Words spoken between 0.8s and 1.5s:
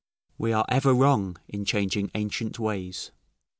wrong